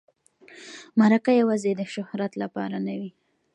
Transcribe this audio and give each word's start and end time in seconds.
مرکه 0.99 1.31
یوازې 1.41 1.71
د 1.75 1.81
شهرت 1.93 2.31
لپاره 2.43 2.77
نه 2.85 2.93
وي. 2.99 3.11